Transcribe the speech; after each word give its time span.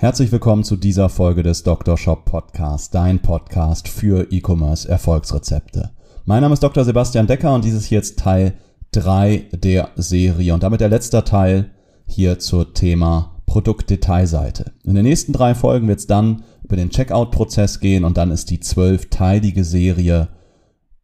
Herzlich 0.00 0.32
willkommen 0.32 0.64
zu 0.64 0.76
dieser 0.76 1.10
Folge 1.10 1.42
des 1.42 1.62
Dr. 1.62 1.98
Shop 1.98 2.24
Podcast, 2.24 2.94
dein 2.94 3.20
Podcast 3.20 3.86
für 3.86 4.32
E-Commerce 4.32 4.88
Erfolgsrezepte. 4.88 5.90
Mein 6.24 6.40
Name 6.40 6.54
ist 6.54 6.62
Dr. 6.62 6.84
Sebastian 6.86 7.26
Decker 7.26 7.52
und 7.52 7.66
dies 7.66 7.74
ist 7.74 7.90
jetzt 7.90 8.18
Teil 8.18 8.54
3 8.92 9.48
der 9.52 9.90
Serie 9.96 10.54
und 10.54 10.62
damit 10.62 10.80
der 10.80 10.88
letzte 10.88 11.22
Teil 11.22 11.72
hier 12.06 12.38
zur 12.38 12.72
Thema 12.72 13.42
Produktdetailseite. 13.44 14.72
In 14.84 14.94
den 14.94 15.04
nächsten 15.04 15.34
drei 15.34 15.54
Folgen 15.54 15.86
wird 15.86 15.98
es 15.98 16.06
dann 16.06 16.44
über 16.64 16.76
den 16.76 16.88
Checkout-Prozess 16.88 17.78
gehen 17.80 18.04
und 18.04 18.16
dann 18.16 18.30
ist 18.30 18.48
die 18.48 18.60
zwölfteilige 18.60 19.64
Serie 19.64 20.28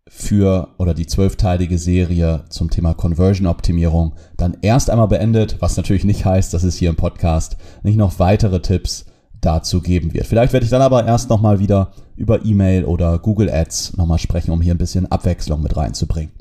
für 0.08 0.68
oder 0.78 0.94
die 0.94 1.06
zwölfteilige 1.06 1.78
Serie 1.78 2.44
zum 2.48 2.70
Thema 2.70 2.94
Conversion-Optimierung 2.94 4.12
dann 4.36 4.56
erst 4.62 4.88
einmal 4.88 5.08
beendet, 5.08 5.56
was 5.60 5.76
natürlich 5.76 6.04
nicht 6.04 6.24
heißt, 6.24 6.54
dass 6.54 6.62
es 6.62 6.76
hier 6.76 6.90
im 6.90 6.96
Podcast 6.96 7.56
nicht 7.82 7.96
noch 7.96 8.18
weitere 8.18 8.60
Tipps 8.60 9.06
dazu 9.40 9.80
geben 9.80 10.14
wird. 10.14 10.26
Vielleicht 10.26 10.52
werde 10.52 10.64
ich 10.64 10.70
dann 10.70 10.82
aber 10.82 11.04
erst 11.06 11.28
nochmal 11.28 11.58
wieder 11.58 11.92
über 12.14 12.44
E-Mail 12.44 12.84
oder 12.84 13.18
Google 13.18 13.50
Ads 13.50 13.96
nochmal 13.96 14.18
sprechen, 14.18 14.52
um 14.52 14.60
hier 14.60 14.74
ein 14.74 14.78
bisschen 14.78 15.10
Abwechslung 15.10 15.62
mit 15.62 15.76
reinzubringen. 15.76 16.32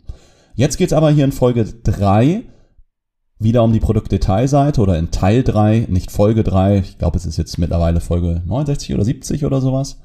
Jetzt 0.53 0.78
geht's 0.78 0.94
aber 0.94 1.09
hier 1.12 1.25
in 1.25 1.31
Folge 1.31 1.66
drei 1.66 2.44
wieder 3.38 3.64
um 3.64 3.73
die 3.73 3.81
Produktdetailseite 3.81 4.80
oder 4.80 4.97
in 4.97 5.12
Teil 5.12 5.44
3, 5.44 5.88
nicht 5.90 6.09
Folge 6.09 6.44
3. 6.44 6.78
Ich 6.78 6.97
glaube, 6.97 7.18
es 7.18 7.25
ist 7.25 7.38
jetzt 7.38 7.58
mittlerweile 7.58 8.00
Folge 8.00 8.42
69 8.45 8.94
oder 8.94 9.03
70 9.03 9.45
oder 9.45 9.59
sowas. 9.59 10.00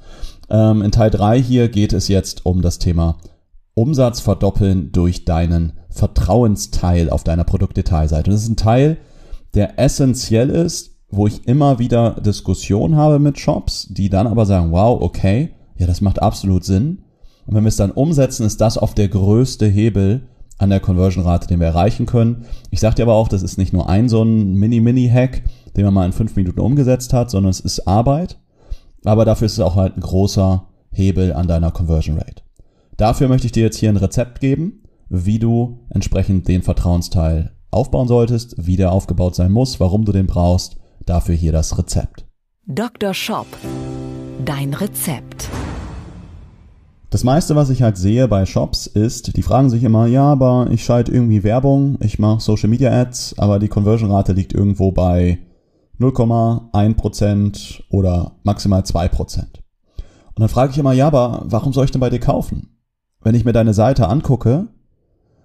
Ähm, 0.49 0.81
in 0.81 0.91
Teil 0.91 1.09
3 1.09 1.41
hier 1.41 1.69
geht 1.69 1.93
es 1.93 2.09
jetzt 2.09 2.45
um 2.45 2.61
das 2.61 2.77
Thema 2.77 3.17
Umsatz 3.73 4.19
verdoppeln 4.19 4.91
durch 4.91 5.25
deinen 5.25 5.73
Vertrauensteil 5.89 7.09
auf 7.09 7.23
deiner 7.23 7.43
Produktdetailseite. 7.43 8.31
Das 8.31 8.43
ist 8.43 8.49
ein 8.49 8.57
Teil, 8.57 8.97
der 9.53 9.79
essentiell 9.79 10.49
ist, 10.49 10.91
wo 11.09 11.27
ich 11.27 11.47
immer 11.47 11.79
wieder 11.79 12.11
Diskussionen 12.21 12.95
habe 12.95 13.19
mit 13.19 13.39
Shops, 13.39 13.87
die 13.89 14.09
dann 14.09 14.27
aber 14.27 14.45
sagen, 14.45 14.71
wow, 14.71 15.01
okay, 15.01 15.51
ja, 15.77 15.87
das 15.87 16.01
macht 16.01 16.21
absolut 16.21 16.63
Sinn. 16.63 17.03
Und 17.45 17.55
wenn 17.55 17.63
wir 17.63 17.69
es 17.69 17.75
dann 17.75 17.91
umsetzen, 17.91 18.45
ist 18.45 18.61
das 18.61 18.77
oft 18.77 18.97
der 18.97 19.09
größte 19.09 19.65
Hebel, 19.65 20.27
an 20.61 20.69
der 20.69 20.79
Conversion-Rate, 20.79 21.47
den 21.47 21.59
wir 21.59 21.67
erreichen 21.67 22.05
können. 22.05 22.45
Ich 22.69 22.79
sage 22.79 22.95
dir 22.95 23.03
aber 23.03 23.15
auch, 23.15 23.27
das 23.27 23.41
ist 23.41 23.57
nicht 23.57 23.73
nur 23.73 23.89
ein 23.89 24.09
so 24.09 24.21
ein 24.21 24.53
Mini-Mini-Hack, 24.53 25.41
den 25.75 25.85
man 25.85 25.93
mal 25.93 26.05
in 26.05 26.13
fünf 26.13 26.35
Minuten 26.35 26.59
umgesetzt 26.59 27.13
hat, 27.13 27.31
sondern 27.31 27.49
es 27.49 27.59
ist 27.59 27.87
Arbeit. 27.87 28.37
Aber 29.03 29.25
dafür 29.25 29.47
ist 29.47 29.53
es 29.53 29.59
auch 29.59 29.75
halt 29.75 29.97
ein 29.97 30.01
großer 30.01 30.67
Hebel 30.91 31.33
an 31.33 31.47
deiner 31.47 31.71
Conversion 31.71 32.17
Rate. 32.17 32.43
Dafür 33.01 33.29
möchte 33.29 33.47
ich 33.47 33.51
dir 33.51 33.63
jetzt 33.63 33.77
hier 33.77 33.89
ein 33.89 33.97
Rezept 33.97 34.41
geben, 34.41 34.83
wie 35.09 35.39
du 35.39 35.79
entsprechend 35.89 36.47
den 36.47 36.61
Vertrauensteil 36.61 37.49
aufbauen 37.71 38.07
solltest, 38.07 38.53
wie 38.59 38.75
der 38.77 38.91
aufgebaut 38.91 39.33
sein 39.33 39.51
muss, 39.51 39.79
warum 39.79 40.05
du 40.05 40.11
den 40.11 40.27
brauchst. 40.27 40.77
Dafür 41.07 41.33
hier 41.33 41.51
das 41.51 41.79
Rezept. 41.79 42.27
Dr. 42.67 43.15
Shop. 43.15 43.47
Dein 44.45 44.75
Rezept. 44.75 45.49
Das 47.09 47.23
meiste, 47.23 47.55
was 47.55 47.71
ich 47.71 47.81
halt 47.81 47.97
sehe 47.97 48.27
bei 48.27 48.45
Shops, 48.45 48.85
ist, 48.85 49.35
die 49.35 49.41
fragen 49.41 49.71
sich 49.71 49.83
immer, 49.83 50.05
ja, 50.05 50.25
aber 50.25 50.67
ich 50.69 50.83
schalte 50.83 51.11
irgendwie 51.11 51.43
Werbung, 51.43 51.97
ich 52.03 52.19
mache 52.19 52.41
Social 52.41 52.69
Media 52.69 52.91
Ads, 52.91 53.33
aber 53.39 53.57
die 53.57 53.67
Conversion-Rate 53.67 54.33
liegt 54.33 54.53
irgendwo 54.53 54.91
bei 54.91 55.39
0,1% 55.99 57.81
oder 57.89 58.33
maximal 58.43 58.81
2%. 58.81 59.39
Und 59.39 60.39
dann 60.39 60.49
frage 60.49 60.71
ich 60.71 60.77
immer, 60.77 60.93
ja, 60.93 61.07
aber 61.07 61.41
warum 61.45 61.73
soll 61.73 61.85
ich 61.85 61.91
denn 61.91 61.99
bei 61.99 62.11
dir 62.11 62.19
kaufen? 62.19 62.70
Wenn 63.23 63.35
ich 63.35 63.45
mir 63.45 63.53
deine 63.53 63.73
Seite 63.73 64.07
angucke, 64.07 64.67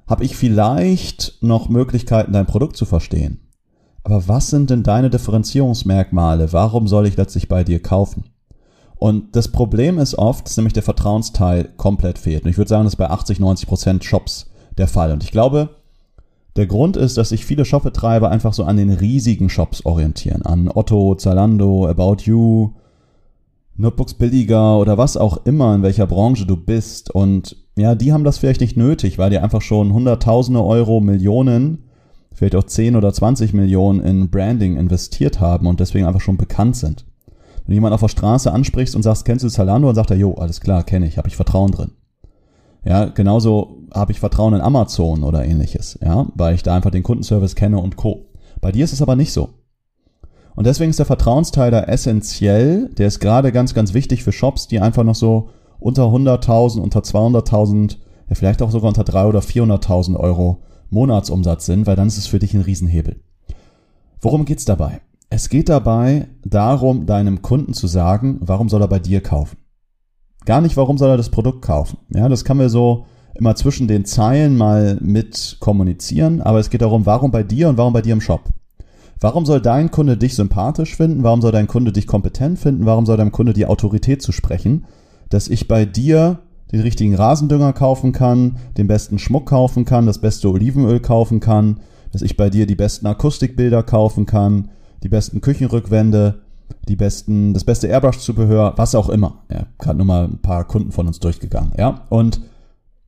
habe 0.06 0.25
ich 0.25 0.37
vielleicht 0.37 1.38
noch 1.41 1.69
Möglichkeiten, 1.69 2.32
dein 2.32 2.47
Produkt 2.47 2.76
zu 2.76 2.84
verstehen. 2.84 3.41
Aber 4.04 4.28
was 4.28 4.50
sind 4.50 4.70
denn 4.70 4.82
deine 4.82 5.10
Differenzierungsmerkmale? 5.10 6.53
Warum 6.53 6.87
soll 6.87 7.06
ich 7.06 7.16
letztlich 7.16 7.48
bei 7.48 7.64
dir 7.64 7.82
kaufen? 7.82 8.25
Und 8.94 9.37
das 9.37 9.48
Problem 9.48 9.98
ist 9.98 10.16
oft, 10.16 10.47
dass 10.47 10.56
nämlich 10.56 10.72
der 10.72 10.82
Vertrauensteil 10.82 11.70
komplett 11.76 12.19
fehlt. 12.19 12.44
Und 12.44 12.50
ich 12.50 12.56
würde 12.56 12.69
sagen, 12.69 12.84
das 12.84 12.94
ist 12.94 12.98
bei 12.98 13.10
80, 13.10 13.41
90 13.41 13.69
Prozent 13.69 14.04
Shops 14.04 14.47
der 14.78 14.88
Fall. 14.88 15.12
Und 15.12 15.22
ich 15.22 15.32
glaube, 15.32 15.70
der 16.54 16.66
Grund 16.66 16.97
ist, 16.97 17.19
dass 17.19 17.28
sich 17.31 17.44
viele 17.44 17.64
Shopbetreiber 17.64 18.31
einfach 18.31 18.54
so 18.54 18.64
an 18.64 18.78
den 18.78 18.91
riesigen 18.91 19.50
Shops 19.50 19.84
orientieren. 19.84 20.43
An 20.43 20.70
Otto, 20.72 21.14
Zalando, 21.16 21.87
About 21.87 22.22
You, 22.22 22.70
Notebooks 23.76 24.14
billiger 24.14 24.78
oder 24.78 24.97
was 24.97 25.19
auch 25.19 25.44
immer, 25.44 25.75
in 25.75 25.82
welcher 25.82 26.06
Branche 26.06 26.47
du 26.47 26.56
bist. 26.56 27.10
Und 27.10 27.66
ja, 27.76 27.94
die 27.94 28.12
haben 28.12 28.25
das 28.25 28.38
vielleicht 28.38 28.60
nicht 28.60 28.76
nötig, 28.76 29.19
weil 29.19 29.31
die 29.31 29.38
einfach 29.38 29.62
schon 29.62 29.92
Hunderttausende 29.92 30.64
Euro, 30.64 31.00
Millionen, 31.00 31.84
vielleicht 32.32 32.56
auch 32.56 32.64
10 32.64 32.97
oder 32.97 33.12
20 33.12 33.53
Millionen 33.53 34.00
in 34.00 34.31
Branding 34.31 34.76
investiert 34.76 35.41
haben 35.41 35.66
und 35.66 35.81
deswegen 35.81 36.06
einfach 36.06 36.20
schon 36.20 36.38
bekannt 36.38 36.76
sind. 36.76 37.04
Wenn 37.26 37.72
du 37.72 37.75
jemanden 37.75 37.94
auf 37.94 38.00
der 38.00 38.09
Straße 38.09 38.53
ansprichst 38.53 38.97
und 38.97 39.03
sagst, 39.03 39.25
kennst 39.25 39.44
du 39.44 39.48
Zalando? 39.48 39.88
Und 39.88 39.94
sagt 39.94 40.10
er, 40.10 40.16
jo, 40.16 40.34
alles 40.34 40.60
klar, 40.60 40.84
kenne 40.84 41.06
ich, 41.06 41.19
habe 41.19 41.28
ich 41.28 41.37
Vertrauen 41.37 41.72
drin. 41.72 41.91
Ja, 42.84 43.06
genauso 43.06 43.82
habe 43.93 44.12
ich 44.12 44.20
Vertrauen 44.20 44.54
in 44.54 44.60
Amazon 44.60 45.25
oder 45.25 45.44
ähnliches, 45.44 45.98
ja, 46.00 46.26
weil 46.34 46.54
ich 46.54 46.62
da 46.62 46.76
einfach 46.76 46.93
den 46.93 47.03
Kundenservice 47.03 47.56
kenne 47.56 47.78
und 47.78 47.97
Co. 47.97 48.26
Bei 48.60 48.70
dir 48.70 48.84
ist 48.84 48.93
es 48.93 49.03
aber 49.03 49.16
nicht 49.16 49.32
so. 49.32 49.50
Und 50.54 50.66
deswegen 50.66 50.91
ist 50.91 50.98
der 50.98 51.06
Vertrauensteil 51.06 51.70
da 51.70 51.82
essentiell. 51.82 52.88
Der 52.97 53.08
ist 53.08 53.20
gerade 53.20 53.53
ganz, 53.53 53.75
ganz 53.75 53.93
wichtig 53.93 54.22
für 54.25 54.32
Shops, 54.32 54.69
die 54.69 54.81
einfach 54.81 55.04
noch 55.04 55.14
so 55.14 55.50
unter 55.78 56.04
100.000, 56.04 56.81
unter 56.81 57.00
200.000, 57.00 57.97
ja 58.28 58.34
vielleicht 58.34 58.62
auch 58.62 58.70
sogar 58.70 58.88
unter 58.88 59.03
300.000 59.03 59.28
oder 59.28 59.41
400.000 59.41 60.16
Euro 60.16 60.62
Monatsumsatz 60.91 61.66
sind, 61.66 61.87
weil 61.87 61.97
dann 61.97 62.09
ist 62.09 62.19
es 62.19 62.26
für 62.26 62.38
dich 62.38 62.54
ein 62.54 62.62
Riesenhebel. 62.62 63.20
Worum 64.20 64.44
geht's 64.44 64.64
dabei? 64.64 65.00
Es 65.28 65.48
geht 65.48 65.69
dabei 65.69 66.28
darum, 66.44 67.06
deinem 67.06 67.42
Kunden 67.42 67.75
zu 67.75 67.87
sagen, 67.87 68.38
warum 68.41 68.69
soll 68.69 68.82
er 68.82 68.88
bei 68.88 69.00
dir 69.00 69.20
kaufen. 69.20 69.59
Gar 70.44 70.60
nicht, 70.60 70.76
warum 70.76 70.97
soll 70.97 71.10
er 71.10 71.16
das 71.16 71.31
Produkt 71.31 71.62
kaufen. 71.62 71.98
Ja, 72.10 72.28
das 72.28 72.44
kann 72.44 72.60
wir 72.60 72.69
so 72.69 73.06
immer 73.34 73.56
zwischen 73.56 73.88
den 73.88 74.04
Zeilen 74.04 74.56
mal 74.56 74.98
mit 75.00 75.56
kommunizieren, 75.60 76.41
aber 76.41 76.60
es 76.60 76.70
geht 76.70 76.82
darum, 76.82 77.04
warum 77.06 77.31
bei 77.32 77.43
dir 77.43 77.69
und 77.69 77.76
warum 77.76 77.93
bei 77.93 78.03
dir 78.03 78.12
im 78.12 78.20
Shop. 78.20 78.44
Warum 79.20 79.47
soll 79.47 79.60
dein 79.60 79.91
Kunde 79.91 80.16
dich 80.16 80.34
sympathisch 80.34 80.94
finden? 80.94 81.22
Warum 81.22 81.41
soll 81.41 81.53
dein 81.53 81.66
Kunde 81.66 81.93
dich 81.93 82.06
kompetent 82.06 82.58
finden? 82.58 82.87
Warum 82.87 83.06
soll 83.06 83.16
deinem 83.16 83.32
Kunde 83.32 83.53
die 83.53 83.66
Autorität 83.66 84.22
zu 84.22 84.31
sprechen, 84.31 84.84
dass 85.36 85.48
ich 85.48 85.69
bei 85.69 85.84
dir 85.84 86.38
den 86.72 86.80
richtigen 86.80 87.14
Rasendünger 87.14 87.74
kaufen 87.74 88.12
kann, 88.12 88.56
den 88.78 88.86
besten 88.86 89.19
Schmuck 89.19 89.44
kaufen 89.44 89.84
kann, 89.84 90.06
das 90.06 90.19
beste 90.19 90.48
Olivenöl 90.48 90.98
kaufen 90.98 91.41
kann, 91.41 91.80
dass 92.10 92.22
ich 92.22 92.38
bei 92.38 92.48
dir 92.48 92.66
die 92.66 92.74
besten 92.74 93.06
Akustikbilder 93.06 93.82
kaufen 93.82 94.25
kann, 94.25 94.70
die 95.02 95.10
besten 95.10 95.42
Küchenrückwände, 95.42 96.41
die 96.88 96.96
besten, 96.96 97.52
das 97.52 97.64
beste 97.64 97.86
Airbrush-Zubehör, 97.86 98.78
was 98.78 98.94
auch 98.94 99.10
immer. 99.10 99.44
Ja, 99.52 99.66
gerade 99.78 99.98
nur 99.98 100.06
mal 100.06 100.25
ein 100.25 100.41
paar 100.41 100.64
Kunden 100.66 100.91
von 100.91 101.06
uns 101.06 101.20
durchgegangen. 101.20 101.72
Ja, 101.76 102.06
und 102.08 102.41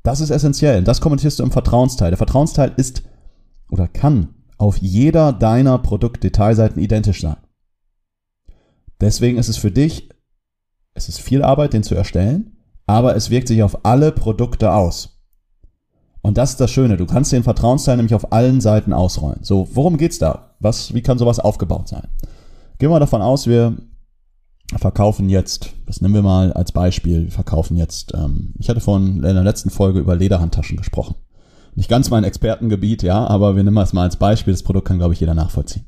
das 0.03 0.21
ist 0.21 0.29
essentiell. 0.29 0.85
Das 0.85 1.01
kommentierst 1.01 1.39
du 1.39 1.45
im 1.45 1.51
Vertrauensteil. 1.51 2.11
Der 2.11 2.19
Vertrauensteil 2.19 2.73
ist 2.77 3.05
oder 3.71 3.89
kann 3.89 4.35
auf 4.59 4.77
jeder 4.77 5.33
deiner 5.33 5.79
Produktdetailseiten 5.79 6.83
identisch 6.83 7.23
sein. 7.23 7.39
Deswegen 9.01 9.39
ist 9.39 9.49
es 9.49 9.57
für 9.57 9.71
dich, 9.71 10.08
es 10.99 11.09
ist 11.09 11.21
viel 11.21 11.43
Arbeit, 11.43 11.73
den 11.73 11.85
zu 11.85 11.95
erstellen, 11.95 12.57
aber 12.87 13.15
es 13.15 13.31
wirkt 13.31 13.49
sich 13.49 13.63
auf 13.63 13.85
alle 13.85 14.13
Produkte 14.13 14.73
aus. 14.73 15.21
Und 16.21 16.37
das 16.37 16.51
ist 16.51 16.61
das 16.61 16.71
Schöne, 16.71 16.97
du 16.97 17.07
kannst 17.07 17.33
den 17.33 17.45
Vertrauensteil 17.45 17.97
nämlich 17.97 18.15
auf 18.15 18.33
allen 18.33 18.61
Seiten 18.61 18.93
ausrollen. 18.93 19.39
So, 19.43 19.69
worum 19.73 19.97
geht's 19.97 20.19
da? 20.19 20.57
Was, 20.59 20.93
wie 20.93 21.03
kann 21.03 21.19
sowas 21.19 21.39
aufgebaut 21.39 21.89
sein? 21.89 22.09
Gehen 22.79 22.91
wir 22.91 22.99
davon 22.99 23.23
aus, 23.23 23.47
wir 23.47 23.77
verkaufen 24.77 25.29
jetzt, 25.29 25.71
das 25.87 26.01
nehmen 26.01 26.15
wir 26.15 26.23
mal 26.23 26.53
als 26.53 26.73
Beispiel, 26.73 27.25
wir 27.25 27.33
verkaufen 27.33 27.77
jetzt, 27.77 28.13
ähm, 28.15 28.53
ich 28.59 28.69
hatte 28.69 28.81
vorhin 28.81 29.17
in 29.17 29.23
der 29.23 29.45
letzten 29.45 29.71
Folge 29.71 30.01
über 30.01 30.17
Lederhandtaschen 30.17 30.77
gesprochen. 30.77 31.15
Nicht 31.77 31.89
ganz 31.89 32.11
mein 32.11 32.25
Expertengebiet, 32.25 33.05
ja, 33.05 33.25
aber 33.27 33.55
wir 33.55 33.63
nehmen 33.63 33.77
das 33.77 33.93
mal 33.93 34.03
als 34.03 34.17
Beispiel, 34.17 34.53
das 34.53 34.65
Produkt 34.65 34.89
kann, 34.89 34.99
glaube 34.99 35.15
ich, 35.15 35.21
jeder 35.21 35.35
nachvollziehen. 35.35 35.87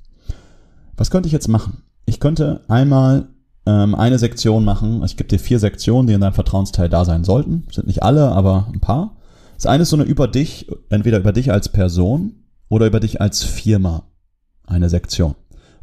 Was 0.97 1.11
könnte 1.11 1.27
ich 1.27 1.33
jetzt 1.33 1.49
machen? 1.49 1.83
Ich 2.07 2.21
könnte 2.21 2.65
einmal 2.69 3.29
ähm, 3.71 3.95
eine 3.95 4.19
Sektion 4.19 4.65
machen, 4.65 5.03
ich 5.05 5.17
gebe 5.17 5.29
dir 5.29 5.39
vier 5.39 5.59
Sektionen, 5.59 6.07
die 6.07 6.15
in 6.15 6.21
deinem 6.21 6.35
Vertrauensteil 6.35 6.89
da 6.89 7.05
sein 7.05 7.25
sollten. 7.25 7.67
Sind 7.71 7.87
nicht 7.87 8.03
alle, 8.03 8.31
aber 8.33 8.69
ein 8.73 8.81
paar. 8.81 9.17
Das 9.57 9.67
eine 9.67 9.83
ist 9.83 9.91
so 9.91 9.97
eine 9.97 10.05
über 10.05 10.27
dich, 10.27 10.67
entweder 10.89 11.19
über 11.19 11.33
dich 11.33 11.53
als 11.53 11.69
Person 11.69 12.35
oder 12.69 12.87
über 12.87 13.01
dich 13.01 13.21
als 13.21 13.43
Firma 13.43 14.05
eine 14.67 14.89
Sektion, 14.89 15.35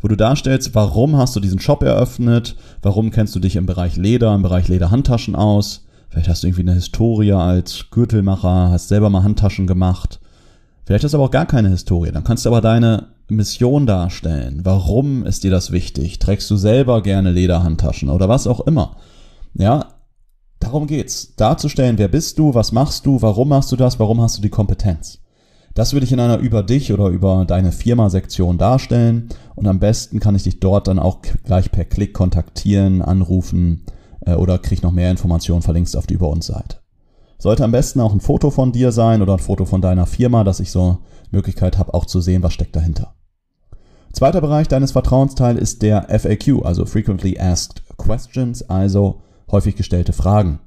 wo 0.02 0.08
du 0.08 0.16
darstellst, 0.16 0.74
warum 0.74 1.18
hast 1.18 1.36
du 1.36 1.40
diesen 1.40 1.60
Shop 1.60 1.84
eröffnet, 1.84 2.56
warum 2.82 3.12
kennst 3.12 3.36
du 3.36 3.40
dich 3.40 3.56
im 3.56 3.66
Bereich 3.66 3.98
Leder, 3.98 4.34
im 4.34 4.42
Bereich 4.42 4.68
Lederhandtaschen 4.68 5.36
aus, 5.36 5.88
Vielleicht 6.10 6.30
hast 6.30 6.44
du 6.44 6.48
irgendwie 6.48 6.62
eine 6.62 6.74
Historie 6.74 7.34
als 7.34 7.86
Gürtelmacher, 7.92 8.72
hast 8.72 8.88
selber 8.88 9.10
mal 9.10 9.24
Handtaschen 9.24 9.68
gemacht. 9.68 10.20
Vielleicht 10.86 11.04
hast 11.04 11.14
du 11.14 11.18
aber 11.18 11.26
auch 11.26 11.32
gar 11.32 11.46
keine 11.46 11.70
Historie. 11.70 12.12
Dann 12.12 12.24
kannst 12.24 12.46
du 12.46 12.50
aber 12.50 12.62
deine 12.62 13.08
Mission 13.30 13.86
darstellen. 13.86 14.62
Warum 14.64 15.26
ist 15.26 15.44
dir 15.44 15.52
das 15.52 15.72
wichtig? 15.72 16.20
Trägst 16.20 16.50
du 16.50 16.56
selber 16.56 17.02
gerne 17.02 17.32
Lederhandtaschen 17.32 18.10
oder 18.10 18.30
was 18.30 18.48
auch 18.48 18.62
immer? 18.62 18.98
Ja, 19.54 19.88
darum 20.60 20.88
geht's. 20.88 21.36
Darzustellen, 21.36 21.98
wer 21.98 22.08
bist 22.08 22.40
du, 22.40 22.54
was 22.54 22.72
machst 22.72 23.06
du, 23.06 23.22
warum 23.22 23.50
machst 23.50 23.72
du 23.72 23.76
das, 23.76 24.00
warum 24.00 24.22
hast 24.22 24.38
du 24.38 24.42
die 24.42 24.50
Kompetenz? 24.50 25.20
Das 25.74 25.94
würde 25.94 26.06
ich 26.06 26.12
in 26.12 26.20
einer 26.20 26.40
über 26.40 26.64
dich 26.64 26.92
oder 26.92 27.10
über 27.10 27.46
deine 27.46 27.72
Firma-Sektion 27.72 28.58
darstellen 28.58 29.30
und 29.56 29.68
am 29.68 29.80
besten 29.80 30.20
kann 30.20 30.36
ich 30.36 30.44
dich 30.44 30.60
dort 30.60 30.88
dann 30.88 30.98
auch 30.98 31.20
gleich 31.44 31.72
per 31.72 31.86
Klick 31.86 32.14
kontaktieren, 32.14 33.02
anrufen 33.04 33.84
äh, 34.26 34.34
oder 34.34 34.58
krieg 34.58 34.82
noch 34.82 34.92
mehr 34.92 35.12
Informationen, 35.12 35.62
verlinkst 35.62 35.96
auf 35.96 36.08
die 36.08 36.16
Über 36.16 36.30
uns 36.30 36.48
Seite. 36.48 36.78
Sollte 37.38 37.64
am 37.64 37.72
besten 37.72 38.00
auch 38.00 38.14
ein 38.14 38.22
Foto 38.22 38.50
von 38.50 38.72
dir 38.72 38.92
sein 38.92 39.22
oder 39.22 39.34
ein 39.34 39.40
Foto 39.40 39.66
von 39.66 39.82
deiner 39.82 40.08
Firma, 40.08 40.44
dass 40.44 40.60
ich 40.60 40.72
so 40.72 40.98
Möglichkeit 41.30 41.78
habe, 41.78 41.94
auch 41.94 42.06
zu 42.06 42.22
sehen, 42.22 42.42
was 42.42 42.54
steckt 42.54 42.76
dahinter. 42.76 43.14
Zweiter 44.14 44.42
Bereich 44.42 44.68
deines 44.68 44.92
Vertrauensteils 44.92 45.60
ist 45.60 45.82
der 45.82 46.08
FAQ, 46.10 46.66
also 46.66 46.86
Frequently 46.86 47.40
Asked 47.40 47.84
Questions, 47.98 48.68
also 48.70 49.22
häufig 49.52 49.76
gestellte 49.76 50.14
Fragen. 50.14 50.60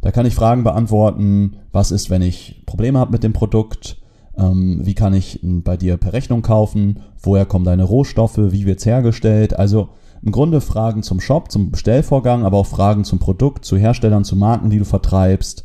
Da 0.00 0.10
kann 0.10 0.26
ich 0.26 0.34
Fragen 0.34 0.64
beantworten, 0.64 1.56
was 1.72 1.90
ist, 1.90 2.10
wenn 2.10 2.22
ich 2.22 2.62
Probleme 2.66 2.98
habe 2.98 3.12
mit 3.12 3.22
dem 3.22 3.32
Produkt, 3.32 3.96
ähm, 4.36 4.80
wie 4.82 4.94
kann 4.94 5.14
ich 5.14 5.40
bei 5.42 5.76
dir 5.76 5.96
per 5.96 6.12
Rechnung 6.12 6.42
kaufen, 6.42 7.00
woher 7.22 7.46
kommen 7.46 7.64
deine 7.64 7.84
Rohstoffe, 7.84 8.36
wie 8.38 8.66
wird's 8.66 8.84
hergestellt, 8.84 9.58
also 9.58 9.90
im 10.22 10.32
Grunde 10.32 10.60
Fragen 10.60 11.02
zum 11.02 11.20
Shop, 11.20 11.50
zum 11.50 11.70
Bestellvorgang, 11.70 12.44
aber 12.44 12.58
auch 12.58 12.66
Fragen 12.66 13.04
zum 13.04 13.18
Produkt, 13.18 13.64
zu 13.64 13.76
Herstellern, 13.76 14.24
zu 14.24 14.36
Marken, 14.36 14.70
die 14.70 14.78
du 14.78 14.84
vertreibst. 14.84 15.64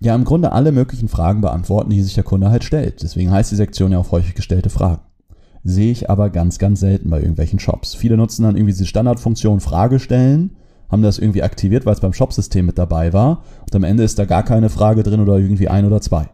Ja, 0.00 0.14
im 0.14 0.24
Grunde 0.24 0.52
alle 0.52 0.72
möglichen 0.72 1.08
Fragen 1.08 1.42
beantworten, 1.42 1.90
die 1.90 2.02
sich 2.02 2.14
der 2.14 2.24
Kunde 2.24 2.50
halt 2.50 2.64
stellt. 2.64 3.02
Deswegen 3.02 3.30
heißt 3.30 3.52
die 3.52 3.56
Sektion 3.56 3.92
ja 3.92 3.98
auch 3.98 4.10
häufig 4.10 4.34
gestellte 4.34 4.70
Fragen. 4.70 5.02
Sehe 5.64 5.92
ich 5.92 6.10
aber 6.10 6.30
ganz, 6.30 6.58
ganz 6.58 6.80
selten 6.80 7.10
bei 7.10 7.18
irgendwelchen 7.18 7.58
Shops. 7.58 7.94
Viele 7.94 8.16
nutzen 8.16 8.42
dann 8.42 8.56
irgendwie 8.56 8.72
diese 8.72 8.86
Standardfunktion 8.86 9.60
Frage 9.60 10.00
stellen, 10.00 10.56
haben 10.90 11.02
das 11.02 11.18
irgendwie 11.18 11.42
aktiviert, 11.42 11.86
weil 11.86 11.94
es 11.94 12.00
beim 12.00 12.12
Shopsystem 12.12 12.66
mit 12.66 12.78
dabei 12.78 13.12
war 13.12 13.42
und 13.60 13.74
am 13.74 13.84
Ende 13.84 14.02
ist 14.02 14.18
da 14.18 14.24
gar 14.24 14.42
keine 14.42 14.68
Frage 14.68 15.02
drin 15.02 15.20
oder 15.20 15.38
irgendwie 15.38 15.68
ein 15.68 15.86
oder 15.86 16.00
zwei. 16.00 16.28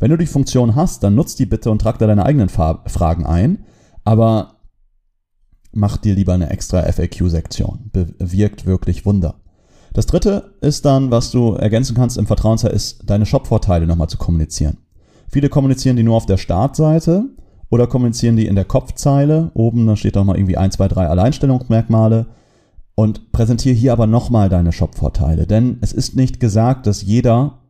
Wenn 0.00 0.10
du 0.10 0.16
die 0.16 0.26
Funktion 0.26 0.74
hast, 0.74 1.02
dann 1.02 1.14
nutzt 1.14 1.38
die 1.38 1.46
bitte 1.46 1.70
und 1.70 1.80
trag 1.80 1.98
da 1.98 2.06
deine 2.06 2.24
eigenen 2.24 2.48
Fragen 2.48 3.26
ein, 3.26 3.64
aber 4.04 4.54
mach 5.72 5.96
dir 5.96 6.14
lieber 6.14 6.34
eine 6.34 6.50
extra 6.50 6.82
FAQ-Sektion. 6.90 7.90
Bewirkt 7.92 8.66
wirklich 8.66 9.04
Wunder. 9.04 9.40
Das 9.92 10.06
dritte 10.06 10.54
ist 10.60 10.84
dann, 10.84 11.10
was 11.10 11.30
du 11.30 11.54
ergänzen 11.54 11.96
kannst 11.96 12.18
im 12.18 12.26
Vertrauensfall, 12.26 12.72
ist 12.72 13.08
deine 13.10 13.26
Shop-Vorteile 13.26 13.86
nochmal 13.86 14.08
zu 14.08 14.18
kommunizieren. 14.18 14.78
Viele 15.30 15.48
kommunizieren 15.48 15.96
die 15.96 16.02
nur 16.02 16.16
auf 16.16 16.26
der 16.26 16.36
Startseite 16.36 17.24
oder 17.70 17.86
kommunizieren 17.86 18.36
die 18.36 18.46
in 18.46 18.54
der 18.54 18.64
Kopfzeile. 18.64 19.50
Oben, 19.54 19.86
da 19.86 19.96
steht 19.96 20.14
nochmal 20.14 20.36
irgendwie 20.36 20.56
1, 20.56 20.76
2, 20.76 20.88
3 20.88 21.06
Alleinstellungsmerkmale. 21.08 22.26
Und 22.94 23.30
präsentiere 23.30 23.76
hier 23.76 23.92
aber 23.92 24.08
nochmal 24.08 24.48
deine 24.48 24.72
Shop-Vorteile. 24.72 25.46
Denn 25.46 25.78
es 25.82 25.92
ist 25.92 26.16
nicht 26.16 26.40
gesagt, 26.40 26.86
dass 26.86 27.02
jeder 27.02 27.60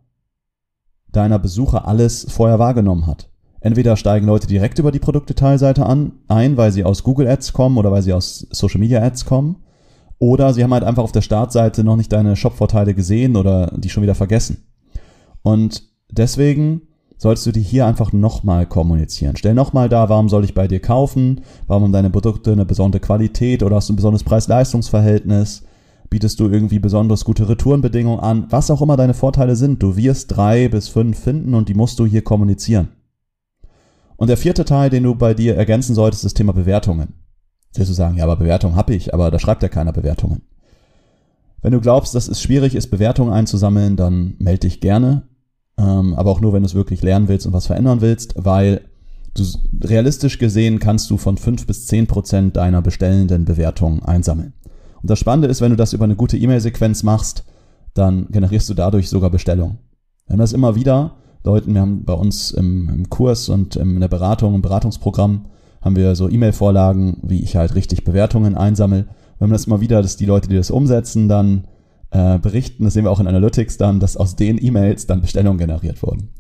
deiner 1.13 1.39
Besucher 1.39 1.87
alles 1.87 2.27
vorher 2.31 2.59
wahrgenommen 2.59 3.07
hat. 3.07 3.29
Entweder 3.61 3.97
steigen 3.97 4.27
Leute 4.27 4.47
direkt 4.47 4.79
über 4.79 4.93
die 4.93 5.01
Produktdetailseite 5.01 5.85
an, 5.85 6.13
ein, 6.29 6.57
weil 6.57 6.73
sie 6.73 6.85
aus 6.85 7.03
Google 7.03 7.29
Ads 7.29 7.53
kommen 7.53 7.77
oder 7.77 7.91
weil 7.91 8.03
sie 8.03 8.13
aus 8.13 8.47
Social 8.51 8.81
Media 8.81 9.03
Ads 9.03 9.27
kommen. 9.27 9.57
Oder 10.19 10.55
sie 10.55 10.65
haben 10.65 10.73
halt 10.73 10.85
einfach 10.85 11.03
auf 11.03 11.13
der 11.13 11.23
Startseite 11.23 11.85
noch 11.85 11.97
nicht 11.97 12.13
deine 12.13 12.35
Shop-Vorteile 12.35 12.95
gesehen 12.95 13.37
oder 13.37 13.73
die 13.77 13.91
schon 13.91 14.03
wieder 14.03 14.15
vergessen. 14.15 14.65
Und 15.43 15.83
deswegen 16.11 16.88
solltest 17.19 17.47
du 17.47 17.53
die 17.53 17.61
hier 17.61 17.87
einfach 17.87 18.13
nochmal 18.13 18.65
kommunizieren. 18.65 19.37
Stell 19.37 19.55
nochmal 19.55 19.89
da, 19.89 20.09
warum 20.09 20.29
soll 20.29 20.45
ich 20.45 20.55
bei 20.55 20.69
dir 20.69 20.81
kaufen? 20.81 21.43
Warum 21.67 21.83
haben 21.83 21.93
deine 21.93 22.11
Produkte 22.11 22.53
eine 22.53 22.65
besondere 22.65 23.01
Qualität 23.01 23.63
oder 23.63 23.77
hast 23.77 23.89
du 23.89 23.93
ein 23.93 23.97
besonderes 23.97 24.25
Preis-Leistungs-Verhältnis? 24.25 25.65
Bietest 26.11 26.41
du 26.41 26.49
irgendwie 26.49 26.79
besonders 26.79 27.25
gute 27.25 27.49
Retourenbedingungen 27.49 28.21
an? 28.21 28.47
Was 28.49 28.71
auch 28.71 28.81
immer 28.81 28.97
deine 28.97 29.15
Vorteile 29.15 29.57
sind, 29.57 29.83
du 29.83 29.97
wirst 29.97 30.35
drei 30.35 30.69
bis 30.69 30.89
fünf 30.89 31.19
finden 31.19 31.55
und 31.55 31.69
die 31.69 31.75
musst 31.75 31.99
du 31.99 32.07
hier 32.07 32.23
kommunizieren. 32.23 32.89
Und 34.17 34.29
der 34.29 34.37
vierte 34.37 34.65
Teil, 34.65 34.89
den 34.89 35.03
du 35.03 35.15
bei 35.15 35.35
dir 35.35 35.57
ergänzen 35.57 35.95
solltest, 35.95 36.21
ist 36.21 36.33
das 36.33 36.35
Thema 36.35 36.53
Bewertungen. 36.53 37.15
Willst 37.75 37.91
du 37.91 37.95
sagen, 37.95 38.17
ja, 38.17 38.25
aber 38.25 38.37
Bewertung 38.37 38.75
habe 38.75 38.95
ich, 38.95 39.13
aber 39.13 39.31
da 39.31 39.39
schreibt 39.39 39.63
ja 39.63 39.69
keiner 39.69 39.93
Bewertungen. 39.93 40.43
Wenn 41.61 41.73
du 41.73 41.81
glaubst, 41.81 42.15
dass 42.15 42.29
es 42.29 42.41
schwierig 42.41 42.75
ist, 42.75 42.89
Bewertungen 42.89 43.33
einzusammeln, 43.33 43.97
dann 43.97 44.35
melde 44.39 44.61
dich 44.61 44.81
gerne. 44.81 45.28
Ähm, 45.79 46.15
aber 46.15 46.31
auch 46.31 46.41
nur, 46.41 46.53
wenn 46.53 46.63
du 46.63 46.67
es 46.67 46.75
wirklich 46.75 47.03
lernen 47.03 47.29
willst 47.29 47.47
und 47.47 47.53
was 47.53 47.67
verändern 47.67 48.01
willst, 48.01 48.35
weil 48.37 48.83
du 49.35 49.45
realistisch 49.85 50.39
gesehen 50.39 50.81
kannst 50.81 51.09
du 51.11 51.17
von 51.17 51.37
fünf 51.39 51.67
bis 51.67 51.87
zehn 51.87 52.07
Prozent 52.07 52.57
deiner 52.57 52.83
bestellenden 52.83 53.45
Bewertungen 53.45 54.03
einsammeln. 54.03 54.53
Und 55.01 55.11
das 55.11 55.19
Spannende 55.19 55.49
ist, 55.49 55.61
wenn 55.61 55.71
du 55.71 55.77
das 55.77 55.93
über 55.93 56.05
eine 56.05 56.17
gute 56.17 56.37
E-Mail-Sequenz 56.37 57.05
machst, 57.05 57.45
dann 57.95 58.27
generierst 58.31 58.69
du 58.69 58.75
dadurch 58.75 59.09
sogar 59.09 59.31
Bestellungen. 59.31 59.79
Wir 60.27 60.35
haben 60.35 60.41
das 60.41 60.53
immer 60.53 60.75
wieder 60.75 61.17
Leuten, 61.45 61.73
wir 61.73 61.81
haben 61.81 62.05
bei 62.05 62.13
uns 62.13 62.51
im, 62.51 62.89
im 62.89 63.09
Kurs 63.09 63.49
und 63.49 63.77
in 63.77 64.01
der 64.01 64.09
Beratung, 64.09 64.55
im 64.55 64.63
Beratungsprogramm, 64.63 65.47
haben 65.81 65.97
wir 65.97 66.15
so 66.17 66.29
E-Mail-Vorlagen, 66.29 67.19
wie 67.23 67.43
ich 67.43 67.57
halt 67.57 67.75
richtig 67.75 68.05
Bewertungen 68.05 68.57
einsammle. 68.57 69.07
Wir 69.39 69.45
haben 69.45 69.53
das 69.53 69.67
immer 69.67 69.81
wieder, 69.81 70.03
dass 70.03 70.17
die 70.17 70.27
Leute, 70.27 70.49
die 70.49 70.57
das 70.57 70.71
umsetzen, 70.71 71.29
dann 71.29 71.65
äh, 72.11 72.39
berichten, 72.39 72.85
das 72.85 72.95
sehen 72.95 73.05
wir 73.05 73.11
auch 73.11 73.21
in 73.21 73.27
Analytics 73.27 73.77
dann, 73.77 74.01
dass 74.01 74.17
aus 74.17 74.37
den 74.37 74.63
E-Mails 74.63 75.07
dann 75.07 75.21
Bestellungen 75.21 75.59
generiert 75.59 76.03
wurden. 76.03 76.31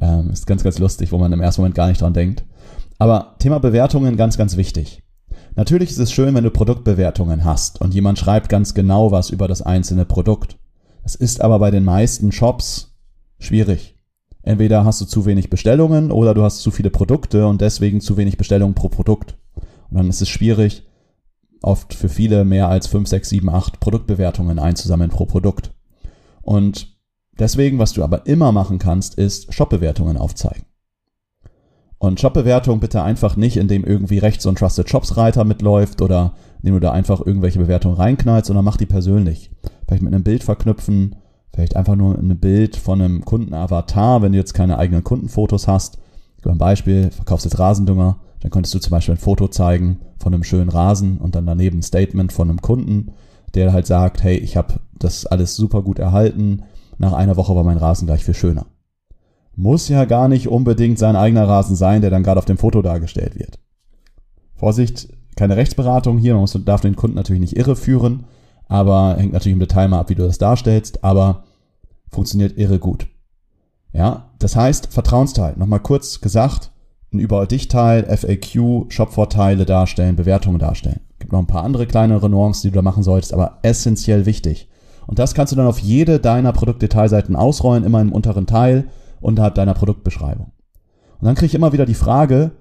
Ähm, 0.00 0.30
ist 0.30 0.46
ganz, 0.46 0.62
ganz 0.62 0.78
lustig, 0.78 1.12
wo 1.12 1.18
man 1.18 1.32
im 1.32 1.40
ersten 1.40 1.62
Moment 1.62 1.74
gar 1.74 1.88
nicht 1.88 2.00
dran 2.00 2.14
denkt. 2.14 2.44
Aber 2.98 3.36
Thema 3.38 3.58
Bewertungen 3.58 4.16
ganz, 4.16 4.38
ganz 4.38 4.56
wichtig. 4.56 5.02
Natürlich 5.54 5.90
ist 5.90 5.98
es 5.98 6.12
schön, 6.12 6.34
wenn 6.34 6.44
du 6.44 6.50
Produktbewertungen 6.50 7.44
hast 7.44 7.80
und 7.80 7.94
jemand 7.94 8.18
schreibt 8.18 8.48
ganz 8.48 8.74
genau 8.74 9.10
was 9.10 9.30
über 9.30 9.48
das 9.48 9.62
einzelne 9.62 10.04
Produkt. 10.04 10.58
Es 11.02 11.14
ist 11.14 11.40
aber 11.40 11.58
bei 11.58 11.70
den 11.70 11.84
meisten 11.84 12.30
Shops 12.30 12.94
schwierig. 13.38 13.96
Entweder 14.42 14.84
hast 14.84 15.00
du 15.00 15.06
zu 15.06 15.26
wenig 15.26 15.50
Bestellungen 15.50 16.12
oder 16.12 16.34
du 16.34 16.42
hast 16.42 16.60
zu 16.60 16.70
viele 16.70 16.90
Produkte 16.90 17.46
und 17.48 17.60
deswegen 17.60 18.00
zu 18.00 18.16
wenig 18.16 18.36
Bestellungen 18.36 18.74
pro 18.74 18.88
Produkt. 18.88 19.36
Und 19.90 19.96
dann 19.96 20.08
ist 20.08 20.22
es 20.22 20.28
schwierig, 20.28 20.84
oft 21.62 21.94
für 21.94 22.08
viele 22.08 22.44
mehr 22.44 22.68
als 22.68 22.86
5, 22.86 23.08
6, 23.08 23.28
7, 23.28 23.48
8 23.48 23.80
Produktbewertungen 23.80 24.58
einzusammeln 24.58 25.10
pro 25.10 25.26
Produkt. 25.26 25.72
Und 26.42 26.96
deswegen, 27.38 27.78
was 27.78 27.92
du 27.92 28.04
aber 28.04 28.26
immer 28.26 28.52
machen 28.52 28.78
kannst, 28.78 29.16
ist 29.16 29.52
Shop-Bewertungen 29.52 30.16
aufzeigen. 30.16 30.64
Und 31.98 32.20
Shop-Bewertung 32.20 32.80
bitte 32.80 33.02
einfach 33.02 33.36
nicht, 33.36 33.56
indem 33.56 33.84
irgendwie 33.84 34.18
rechts 34.18 34.44
so 34.44 34.50
ein 34.50 34.54
Trusted 34.54 34.88
Shops 34.88 35.16
Reiter 35.16 35.44
mitläuft 35.44 36.02
oder 36.02 36.34
indem 36.58 36.74
du 36.74 36.80
da 36.80 36.92
einfach 36.92 37.24
irgendwelche 37.24 37.58
Bewertungen 37.58 37.96
reinknallst, 37.96 38.48
sondern 38.48 38.64
mach 38.64 38.76
die 38.76 38.86
persönlich. 38.86 39.50
Vielleicht 39.86 40.02
mit 40.02 40.12
einem 40.12 40.24
Bild 40.24 40.44
verknüpfen, 40.44 41.16
vielleicht 41.54 41.74
einfach 41.74 41.96
nur 41.96 42.18
ein 42.18 42.38
Bild 42.38 42.76
von 42.76 43.00
einem 43.00 43.24
Kundenavatar, 43.24 44.20
wenn 44.20 44.32
du 44.32 44.38
jetzt 44.38 44.52
keine 44.52 44.78
eigenen 44.78 45.04
Kundenfotos 45.04 45.66
hast. 45.66 45.98
Ein 46.44 46.58
Beispiel, 46.58 47.10
verkaufst 47.10 47.44
jetzt 47.44 47.58
Rasendünger, 47.58 48.20
dann 48.40 48.50
könntest 48.50 48.74
du 48.74 48.78
zum 48.78 48.90
Beispiel 48.90 49.14
ein 49.14 49.18
Foto 49.18 49.48
zeigen 49.48 50.00
von 50.18 50.32
einem 50.34 50.44
schönen 50.44 50.68
Rasen 50.68 51.18
und 51.18 51.34
dann 51.34 51.46
daneben 51.46 51.78
ein 51.78 51.82
Statement 51.82 52.32
von 52.32 52.48
einem 52.48 52.60
Kunden, 52.60 53.12
der 53.54 53.72
halt 53.72 53.86
sagt, 53.86 54.22
hey, 54.22 54.36
ich 54.36 54.56
habe 54.56 54.74
das 54.98 55.26
alles 55.26 55.56
super 55.56 55.82
gut 55.82 55.98
erhalten, 55.98 56.62
nach 56.98 57.12
einer 57.12 57.36
Woche 57.36 57.54
war 57.54 57.64
mein 57.64 57.78
Rasen 57.78 58.06
gleich 58.06 58.24
viel 58.24 58.34
schöner. 58.34 58.66
Muss 59.54 59.88
ja 59.88 60.04
gar 60.04 60.28
nicht 60.28 60.48
unbedingt 60.48 60.98
sein 60.98 61.16
eigener 61.16 61.48
Rasen 61.48 61.76
sein, 61.76 62.02
der 62.02 62.10
dann 62.10 62.22
gerade 62.22 62.38
auf 62.38 62.44
dem 62.44 62.58
Foto 62.58 62.82
dargestellt 62.82 63.38
wird. 63.38 63.58
Vorsicht, 64.54 65.08
keine 65.34 65.56
Rechtsberatung 65.56 66.18
hier, 66.18 66.34
man 66.34 66.42
muss, 66.42 66.58
darf 66.64 66.80
den 66.80 66.96
Kunden 66.96 67.16
natürlich 67.16 67.40
nicht 67.40 67.56
irreführen, 67.56 68.24
aber 68.68 69.16
hängt 69.16 69.32
natürlich 69.32 69.54
im 69.54 69.60
Detail 69.60 69.88
mal 69.88 70.00
ab, 70.00 70.10
wie 70.10 70.14
du 70.14 70.26
das 70.26 70.38
darstellst, 70.38 71.04
aber 71.04 71.44
funktioniert 72.08 72.58
irre 72.58 72.78
gut. 72.78 73.06
Ja, 73.92 74.30
das 74.38 74.56
heißt, 74.56 74.92
Vertrauensteil, 74.92 75.54
nochmal 75.56 75.80
kurz 75.80 76.20
gesagt, 76.20 76.70
ein 77.16 77.20
Über 77.20 77.46
dich 77.46 77.68
Teil, 77.68 78.04
FAQ, 78.04 78.92
Shop-Vorteile 78.92 79.64
darstellen, 79.64 80.16
Bewertungen 80.16 80.58
darstellen. 80.58 81.00
Gibt 81.18 81.32
noch 81.32 81.40
ein 81.40 81.46
paar 81.46 81.64
andere 81.64 81.86
kleinere 81.86 82.28
Nuancen, 82.28 82.62
die 82.62 82.70
du 82.70 82.76
da 82.76 82.82
machen 82.82 83.02
solltest, 83.02 83.32
aber 83.32 83.58
essentiell 83.62 84.26
wichtig. 84.26 84.68
Und 85.06 85.18
das 85.18 85.34
kannst 85.34 85.52
du 85.52 85.56
dann 85.56 85.66
auf 85.66 85.78
jede 85.78 86.18
deiner 86.18 86.52
Produktdetailseiten 86.52 87.36
ausrollen, 87.36 87.84
immer 87.84 88.00
im 88.00 88.12
unteren 88.12 88.46
Teil 88.46 88.88
unterhalb 89.20 89.54
deiner 89.54 89.74
Produktbeschreibung. 89.74 90.52
Und 91.18 91.24
dann 91.24 91.34
kriege 91.34 91.46
ich 91.46 91.54
immer 91.54 91.72
wieder 91.72 91.86
die 91.86 91.94
Frage, 91.94 92.52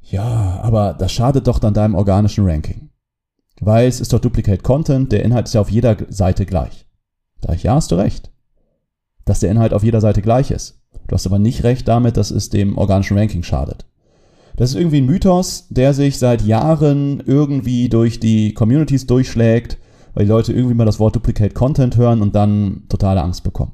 ja, 0.00 0.60
aber 0.62 0.94
das 0.94 1.12
schadet 1.12 1.46
doch 1.46 1.58
dann 1.58 1.74
deinem 1.74 1.94
organischen 1.94 2.48
Ranking. 2.48 2.90
Weil 3.60 3.88
es 3.88 4.00
ist 4.00 4.12
doch 4.12 4.20
Duplicate 4.20 4.62
Content, 4.62 5.12
der 5.12 5.24
Inhalt 5.24 5.46
ist 5.46 5.54
ja 5.54 5.60
auf 5.60 5.70
jeder 5.70 5.96
Seite 6.08 6.46
gleich. 6.46 6.86
Da 7.40 7.52
ich, 7.52 7.64
ja, 7.64 7.74
hast 7.74 7.90
du 7.90 7.96
recht. 7.96 8.30
Dass 9.24 9.40
der 9.40 9.50
Inhalt 9.50 9.72
auf 9.72 9.84
jeder 9.84 10.00
Seite 10.00 10.22
gleich 10.22 10.50
ist. 10.50 10.77
Du 11.08 11.14
hast 11.14 11.26
aber 11.26 11.38
nicht 11.38 11.64
recht 11.64 11.88
damit, 11.88 12.16
dass 12.16 12.30
es 12.30 12.50
dem 12.50 12.78
organischen 12.78 13.18
Ranking 13.18 13.42
schadet. 13.42 13.86
Das 14.56 14.70
ist 14.70 14.76
irgendwie 14.76 15.00
ein 15.00 15.06
Mythos, 15.06 15.66
der 15.70 15.94
sich 15.94 16.18
seit 16.18 16.42
Jahren 16.42 17.22
irgendwie 17.24 17.88
durch 17.88 18.20
die 18.20 18.54
Communities 18.54 19.06
durchschlägt, 19.06 19.78
weil 20.14 20.26
die 20.26 20.30
Leute 20.30 20.52
irgendwie 20.52 20.74
mal 20.74 20.84
das 20.84 20.98
Wort 20.98 21.16
Duplicate 21.16 21.54
Content 21.54 21.96
hören 21.96 22.22
und 22.22 22.34
dann 22.34 22.82
totale 22.88 23.22
Angst 23.22 23.42
bekommen. 23.42 23.72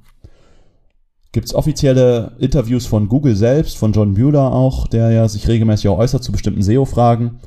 Gibt 1.32 1.46
es 1.46 1.54
offizielle 1.54 2.32
Interviews 2.38 2.86
von 2.86 3.08
Google 3.08 3.34
selbst, 3.34 3.76
von 3.76 3.92
John 3.92 4.12
Mueller 4.12 4.52
auch, 4.52 4.86
der 4.86 5.10
ja 5.10 5.26
sich 5.26 5.48
regelmäßig 5.48 5.88
auch 5.88 5.98
äußert 5.98 6.22
zu 6.22 6.30
bestimmten 6.30 6.62
SEO-Fragen, 6.62 7.40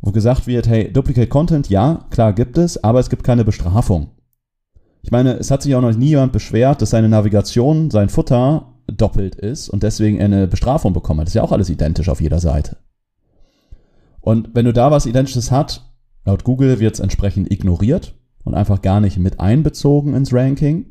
wo 0.00 0.12
gesagt 0.12 0.46
wird, 0.46 0.68
hey, 0.68 0.90
Duplicate 0.90 1.28
Content, 1.28 1.68
ja, 1.68 2.06
klar 2.10 2.32
gibt 2.32 2.56
es, 2.56 2.82
aber 2.82 3.00
es 3.00 3.10
gibt 3.10 3.24
keine 3.24 3.44
Bestrafung. 3.44 4.10
Ich 5.02 5.10
meine, 5.10 5.34
es 5.34 5.50
hat 5.50 5.62
sich 5.62 5.74
auch 5.74 5.82
noch 5.82 5.94
nie 5.94 6.10
jemand 6.10 6.32
beschwert, 6.32 6.80
dass 6.80 6.90
seine 6.90 7.08
Navigation, 7.08 7.90
sein 7.90 8.08
Futter 8.08 8.75
doppelt 8.96 9.34
ist 9.34 9.68
und 9.68 9.82
deswegen 9.82 10.20
eine 10.20 10.46
Bestrafung 10.46 10.92
bekommen 10.92 11.20
hat. 11.20 11.26
Das 11.26 11.30
ist 11.32 11.36
ja 11.36 11.42
auch 11.42 11.52
alles 11.52 11.70
identisch 11.70 12.08
auf 12.08 12.20
jeder 12.20 12.40
Seite. 12.40 12.76
Und 14.20 14.50
wenn 14.54 14.64
du 14.64 14.72
da 14.72 14.90
was 14.90 15.06
Identisches 15.06 15.50
hast, 15.50 15.84
laut 16.24 16.44
Google 16.44 16.80
wird 16.80 16.94
es 16.94 17.00
entsprechend 17.00 17.50
ignoriert 17.52 18.14
und 18.44 18.54
einfach 18.54 18.82
gar 18.82 19.00
nicht 19.00 19.18
mit 19.18 19.40
einbezogen 19.40 20.14
ins 20.14 20.32
Ranking. 20.32 20.86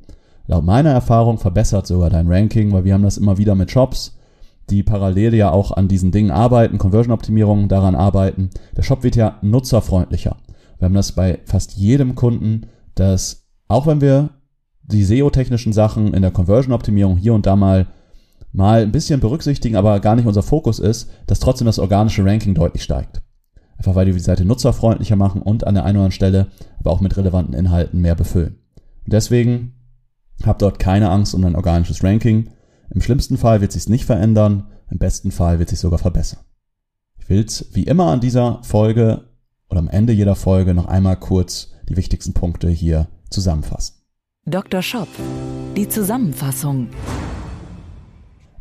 Laut 0.47 0.63
meiner 0.63 0.91
Erfahrung 0.91 1.37
verbessert 1.37 1.87
sogar 1.87 2.09
dein 2.09 2.31
Ranking, 2.31 2.71
weil 2.71 2.85
wir 2.85 2.93
haben 2.93 3.03
das 3.03 3.17
immer 3.17 3.37
wieder 3.37 3.55
mit 3.55 3.71
Shops, 3.71 4.17
die 4.69 4.83
parallel 4.83 5.33
ja 5.33 5.51
auch 5.51 5.71
an 5.71 5.87
diesen 5.87 6.11
Dingen 6.11 6.31
arbeiten, 6.31 6.77
Conversion-Optimierung 6.77 7.67
daran 7.67 7.95
arbeiten. 7.95 8.49
Der 8.77 8.83
Shop 8.83 9.03
wird 9.03 9.15
ja 9.15 9.37
nutzerfreundlicher. 9.41 10.37
Wir 10.79 10.85
haben 10.85 10.95
das 10.95 11.11
bei 11.11 11.39
fast 11.45 11.73
jedem 11.73 12.15
Kunden, 12.15 12.67
dass 12.95 13.45
auch 13.67 13.87
wenn 13.87 14.01
wir 14.01 14.29
die 14.83 15.03
SEO-technischen 15.03 15.73
Sachen 15.73 16.13
in 16.13 16.21
der 16.21 16.31
Conversion-Optimierung 16.31 17.17
hier 17.17 17.33
und 17.33 17.45
da 17.45 17.55
mal 17.55 17.87
mal 18.55 18.81
ein 18.81 18.91
bisschen 18.91 19.19
berücksichtigen, 19.19 19.75
aber 19.75 19.99
gar 19.99 20.15
nicht 20.15 20.25
unser 20.25 20.43
Fokus 20.43 20.79
ist, 20.79 21.09
dass 21.27 21.39
trotzdem 21.39 21.65
das 21.65 21.79
organische 21.79 22.23
Ranking 22.25 22.55
deutlich 22.55 22.83
steigt. 22.83 23.21
Einfach 23.77 23.95
weil 23.95 24.05
die 24.05 24.13
die 24.13 24.19
Seite 24.19 24.45
nutzerfreundlicher 24.45 25.17
machen 25.17 25.41
und 25.41 25.67
an 25.67 25.75
der 25.75 25.83
einen 25.83 25.97
oder 25.97 26.05
anderen 26.05 26.11
Stelle 26.11 26.47
aber 26.79 26.91
auch 26.91 27.01
mit 27.01 27.17
relevanten 27.17 27.53
Inhalten 27.53 27.99
mehr 27.99 28.15
befüllen. 28.15 28.59
Und 29.03 29.13
deswegen 29.13 29.73
hab 30.43 30.59
dort 30.59 30.79
keine 30.79 31.09
Angst 31.09 31.35
um 31.35 31.43
ein 31.43 31.55
organisches 31.55 32.03
Ranking. 32.03 32.49
Im 32.89 33.01
schlimmsten 33.01 33.37
Fall 33.37 33.59
wird 33.59 33.73
sich 33.73 33.89
nicht 33.89 34.05
verändern, 34.05 34.67
im 34.89 34.99
besten 34.99 35.31
Fall 35.31 35.59
wird 35.59 35.69
sich 35.69 35.79
sogar 35.79 35.99
verbessern. 35.99 36.39
Ich 37.17 37.29
will's 37.29 37.69
wie 37.73 37.83
immer 37.83 38.11
an 38.11 38.21
dieser 38.21 38.63
Folge 38.63 39.25
oder 39.69 39.79
am 39.79 39.89
Ende 39.89 40.13
jeder 40.13 40.35
Folge 40.35 40.73
noch 40.73 40.85
einmal 40.85 41.17
kurz 41.17 41.71
die 41.89 41.97
wichtigsten 41.97 42.33
Punkte 42.33 42.69
hier 42.69 43.07
zusammenfassen. 43.29 43.95
Dr. 44.45 44.81
Shop. 44.81 45.09
Die 45.75 45.89
Zusammenfassung. 45.89 46.87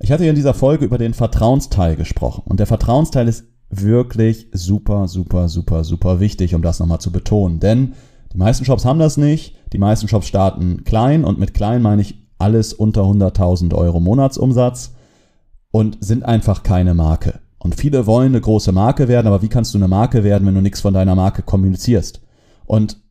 Ich 0.04 0.12
hatte 0.12 0.24
ja 0.24 0.28
in 0.28 0.36
dieser 0.36 0.52
Folge 0.52 0.84
über 0.84 0.98
den 0.98 1.14
Vertrauensteil 1.14 1.96
gesprochen 1.96 2.42
und 2.44 2.60
der 2.60 2.66
Vertrauensteil 2.66 3.26
ist 3.26 3.46
wirklich 3.70 4.48
super, 4.52 5.08
super, 5.08 5.48
super, 5.48 5.82
super 5.82 6.20
wichtig, 6.20 6.54
um 6.54 6.60
das 6.60 6.78
nochmal 6.78 7.00
zu 7.00 7.10
betonen. 7.10 7.58
Denn 7.58 7.94
die 8.30 8.36
meisten 8.36 8.66
Shops 8.66 8.84
haben 8.84 8.98
das 8.98 9.16
nicht. 9.16 9.56
Die 9.72 9.78
meisten 9.78 10.06
Shops 10.06 10.26
starten 10.26 10.84
klein 10.84 11.24
und 11.24 11.38
mit 11.38 11.54
klein 11.54 11.80
meine 11.80 12.02
ich 12.02 12.22
alles 12.36 12.74
unter 12.74 13.00
100.000 13.00 13.74
Euro 13.74 13.98
Monatsumsatz 13.98 14.92
und 15.70 15.96
sind 16.04 16.22
einfach 16.22 16.64
keine 16.64 16.92
Marke. 16.92 17.40
Und 17.56 17.74
viele 17.74 18.06
wollen 18.06 18.32
eine 18.32 18.42
große 18.42 18.72
Marke 18.72 19.08
werden, 19.08 19.26
aber 19.26 19.40
wie 19.40 19.48
kannst 19.48 19.72
du 19.72 19.78
eine 19.78 19.88
Marke 19.88 20.22
werden, 20.22 20.46
wenn 20.46 20.54
du 20.54 20.60
nichts 20.60 20.82
von 20.82 20.92
deiner 20.92 21.14
Marke 21.14 21.40
kommunizierst? 21.40 22.20
Und 22.66 23.02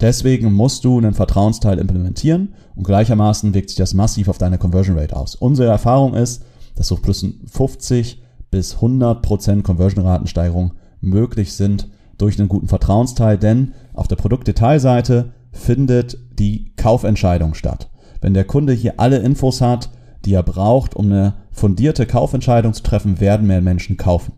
deswegen 0.00 0.52
musst 0.52 0.84
du 0.84 0.98
einen 0.98 1.14
Vertrauensteil 1.14 1.78
implementieren 1.78 2.54
und 2.74 2.84
gleichermaßen 2.84 3.54
wirkt 3.54 3.70
sich 3.70 3.78
das 3.78 3.94
massiv 3.94 4.28
auf 4.28 4.38
deine 4.38 4.58
Conversion 4.58 4.98
Rate 4.98 5.16
aus. 5.16 5.34
Unsere 5.34 5.68
Erfahrung 5.68 6.14
ist, 6.14 6.44
dass 6.74 6.88
so 6.88 6.96
plus 6.96 7.26
50 7.50 8.22
bis 8.50 8.76
100% 8.76 9.62
Conversion-Ratensteigerung 9.62 10.72
möglich 11.00 11.52
sind 11.52 11.88
durch 12.16 12.38
einen 12.38 12.48
guten 12.48 12.68
Vertrauensteil, 12.68 13.38
denn 13.38 13.74
auf 13.94 14.08
der 14.08 14.16
Produktdetailseite 14.16 15.32
findet 15.52 16.18
die 16.38 16.72
Kaufentscheidung 16.76 17.54
statt. 17.54 17.90
Wenn 18.20 18.34
der 18.34 18.44
Kunde 18.44 18.72
hier 18.72 18.94
alle 18.98 19.18
Infos 19.18 19.60
hat, 19.60 19.90
die 20.24 20.34
er 20.34 20.42
braucht, 20.42 20.96
um 20.96 21.06
eine 21.06 21.34
fundierte 21.52 22.06
Kaufentscheidung 22.06 22.72
zu 22.72 22.82
treffen, 22.82 23.20
werden 23.20 23.46
mehr 23.46 23.62
Menschen 23.62 23.96
kaufen. 23.96 24.32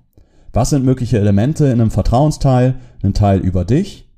Was 0.53 0.71
sind 0.71 0.85
mögliche 0.85 1.19
Elemente 1.19 1.67
in 1.67 1.81
einem 1.81 1.91
Vertrauensteil? 1.91 2.75
Ein 3.03 3.15
Teil 3.15 3.41
über 3.41 3.65
dich, 3.65 4.10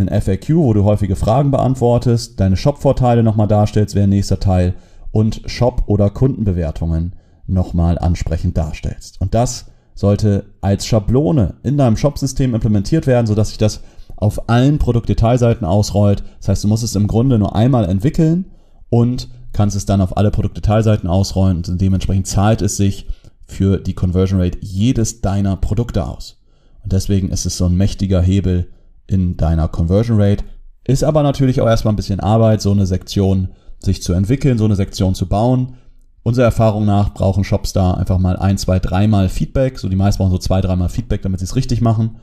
ein 0.00 0.20
FAQ, 0.20 0.56
wo 0.56 0.72
du 0.72 0.84
häufige 0.84 1.16
Fragen 1.16 1.50
beantwortest, 1.50 2.38
deine 2.40 2.56
Shop-Vorteile 2.56 3.22
nochmal 3.22 3.48
darstellst, 3.48 3.94
wäre 3.94 4.08
nächster 4.08 4.40
Teil 4.40 4.74
und 5.10 5.42
Shop- 5.46 5.84
oder 5.86 6.10
Kundenbewertungen 6.10 7.14
nochmal 7.46 7.98
ansprechend 7.98 8.56
darstellst. 8.56 9.20
Und 9.20 9.34
das 9.34 9.66
sollte 9.94 10.44
als 10.60 10.86
Schablone 10.86 11.54
in 11.62 11.76
deinem 11.76 11.96
Shop-System 11.96 12.54
implementiert 12.54 13.06
werden, 13.06 13.26
sodass 13.26 13.48
sich 13.48 13.58
das 13.58 13.80
auf 14.16 14.48
allen 14.48 14.78
Produktdetailseiten 14.78 15.66
ausrollt. 15.66 16.22
Das 16.38 16.48
heißt, 16.48 16.64
du 16.64 16.68
musst 16.68 16.84
es 16.84 16.94
im 16.94 17.06
Grunde 17.06 17.38
nur 17.38 17.56
einmal 17.56 17.84
entwickeln 17.88 18.46
und 18.90 19.28
kannst 19.52 19.76
es 19.76 19.86
dann 19.86 20.00
auf 20.00 20.16
alle 20.16 20.30
Produktdetailseiten 20.30 21.08
ausrollen 21.08 21.64
und 21.66 21.80
dementsprechend 21.80 22.26
zahlt 22.26 22.62
es 22.62 22.76
sich 22.76 23.06
für 23.44 23.78
die 23.78 23.94
Conversion 23.94 24.40
Rate 24.40 24.58
jedes 24.60 25.20
deiner 25.20 25.56
Produkte 25.56 26.06
aus. 26.06 26.40
Und 26.82 26.92
deswegen 26.92 27.30
ist 27.30 27.46
es 27.46 27.56
so 27.56 27.66
ein 27.66 27.76
mächtiger 27.76 28.20
Hebel 28.20 28.68
in 29.08 29.36
deiner 29.36 29.66
Conversion 29.66 30.20
Rate. 30.20 30.44
Ist 30.84 31.02
aber 31.02 31.22
natürlich 31.22 31.60
auch 31.60 31.66
erstmal 31.66 31.92
ein 31.92 31.96
bisschen 31.96 32.20
Arbeit, 32.20 32.62
so 32.62 32.70
eine 32.70 32.86
Sektion 32.86 33.48
sich 33.80 34.02
zu 34.02 34.12
entwickeln, 34.12 34.58
so 34.58 34.64
eine 34.64 34.76
Sektion 34.76 35.14
zu 35.14 35.28
bauen. 35.28 35.74
Unserer 36.22 36.46
Erfahrung 36.46 36.84
nach 36.84 37.14
brauchen 37.14 37.44
Shops 37.44 37.72
da 37.72 37.94
einfach 37.94 38.18
mal 38.18 38.36
ein, 38.36 38.58
zwei, 38.58 38.78
dreimal 38.78 39.28
Feedback. 39.28 39.78
So 39.78 39.88
die 39.88 39.96
meisten 39.96 40.22
brauchen 40.22 40.32
so 40.32 40.38
zwei, 40.38 40.60
dreimal 40.60 40.88
Feedback, 40.88 41.22
damit 41.22 41.40
sie 41.40 41.44
es 41.44 41.56
richtig 41.56 41.80
machen. 41.80 42.16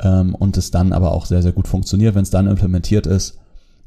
Ähm, 0.00 0.34
und 0.34 0.56
es 0.56 0.70
dann 0.70 0.92
aber 0.92 1.12
auch 1.12 1.26
sehr, 1.26 1.42
sehr 1.42 1.52
gut 1.52 1.68
funktioniert, 1.68 2.14
wenn 2.14 2.22
es 2.22 2.30
dann 2.30 2.46
implementiert 2.46 3.06
ist. 3.06 3.38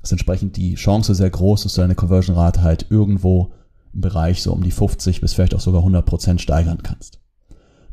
Ist 0.01 0.11
entsprechend 0.11 0.57
die 0.57 0.75
Chance 0.75 1.13
sehr 1.13 1.29
groß, 1.29 1.63
dass 1.63 1.73
du 1.73 1.81
deine 1.81 1.95
Conversion-Rate 1.95 2.63
halt 2.63 2.87
irgendwo 2.89 3.51
im 3.93 4.01
Bereich 4.01 4.41
so 4.41 4.53
um 4.53 4.63
die 4.63 4.71
50 4.71 5.21
bis 5.21 5.33
vielleicht 5.33 5.53
auch 5.53 5.59
sogar 5.59 5.81
100 5.81 6.05
Prozent 6.05 6.41
steigern 6.41 6.81
kannst. 6.81 7.18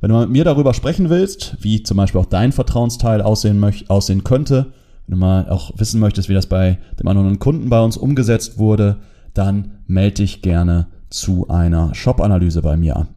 Wenn 0.01 0.11
du 0.11 0.19
mit 0.19 0.31
mir 0.31 0.45
darüber 0.45 0.75
sprechen 0.75 1.09
willst, 1.09 1.57
wie 1.61 1.83
zum 1.83 1.97
Beispiel 1.97 2.21
auch 2.21 2.27
dein 2.27 2.53
Vertrauensteil 2.53 3.23
aussehen, 3.23 3.65
aussehen 3.89 4.25
könnte, 4.25 4.73
wenn 5.07 5.15
du 5.15 5.19
mal 5.19 5.49
auch 5.49 5.71
wissen 5.77 6.01
möchtest, 6.01 6.29
wie 6.29 6.35
das 6.35 6.47
bei 6.47 6.79
dem 7.01 7.09
anderen 7.09 7.39
Kunden 7.39 7.71
bei 7.71 7.81
uns 7.81 7.97
umgesetzt 7.97 8.59
wurde, 8.59 8.99
dann 9.35 9.79
melde 9.87 10.17
dich 10.17 10.43
gerne 10.43 10.89
zu 11.09 11.49
einer 11.49 11.95
Shop-Analyse 11.95 12.61
bei 12.63 12.77
mir 12.77 12.97
an. 12.97 13.09